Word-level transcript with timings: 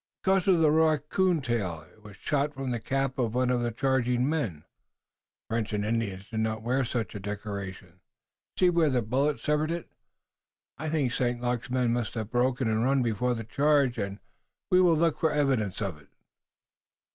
"Because 0.23 0.47
of 0.47 0.57
the 0.61 0.71
raccoon 0.71 1.41
tail. 1.43 1.81
It 1.93 2.01
was 2.01 2.15
shot 2.15 2.55
from 2.55 2.71
the 2.71 2.79
cap 2.79 3.19
of 3.19 3.35
one 3.35 3.51
of 3.51 3.61
the 3.61 3.69
charging 3.71 4.27
men. 4.27 4.63
The 5.47 5.53
French 5.53 5.73
and 5.73 5.83
the 5.83 5.89
Indians 5.89 6.27
do 6.27 6.37
not 6.37 6.63
wear 6.63 6.83
such 6.83 7.13
a 7.13 7.19
decoration. 7.19 7.99
See 8.57 8.71
where 8.71 8.89
the 8.89 9.03
bullet 9.03 9.39
severed 9.39 9.69
it. 9.69 9.91
I 10.79 10.89
think 10.89 11.13
St. 11.13 11.39
Luc's 11.39 11.69
men 11.69 11.93
must 11.93 12.15
have 12.15 12.31
broken 12.31 12.67
and 12.67 12.83
run 12.83 13.03
before 13.03 13.35
the 13.35 13.43
charge, 13.43 13.99
and 13.99 14.17
we 14.71 14.81
will 14.81 14.97
look 14.97 15.19
for 15.19 15.31
evidence 15.31 15.83
of 15.83 16.01
it." 16.01 16.07